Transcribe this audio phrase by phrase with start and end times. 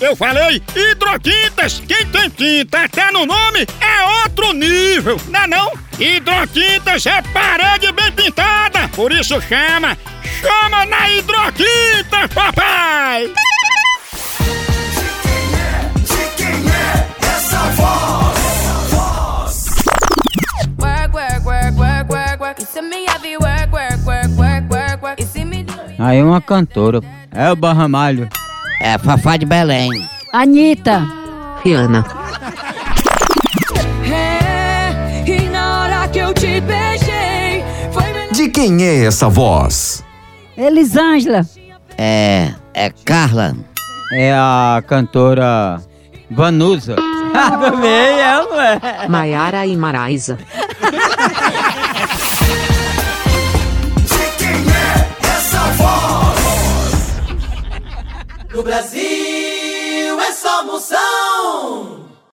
[0.00, 1.82] Eu falei hidrotintas.
[1.86, 5.72] Quem tem tinta até no nome é outro nível, não é não?
[5.98, 9.98] Hidrotintas é parede bem pintada, por isso chama,
[10.40, 13.32] chama na hidrotinta, papai!
[25.98, 27.00] Aí uma cantora.
[27.32, 28.28] É o Barramalho.
[28.80, 29.90] É Fafá de Belém.
[30.32, 31.06] Anitta.
[31.64, 32.04] Rihanna.
[34.04, 38.04] É, e na hora que eu te beijei, foi.
[38.32, 40.04] De quem é essa voz?
[40.56, 41.44] Elisângela.
[41.96, 42.52] É.
[42.74, 43.56] É Carla.
[44.12, 45.80] É a cantora
[46.30, 46.96] Vanusa.
[47.34, 49.08] Ah, também é, não é?
[49.08, 50.38] Maiara e Maraísa.
[58.68, 61.97] Brasil é só moção.